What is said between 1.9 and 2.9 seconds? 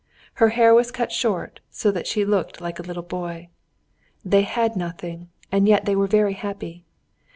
that she looked like a